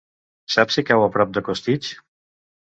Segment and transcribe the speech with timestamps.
[0.53, 1.93] Saps si cau a prop de Costitx?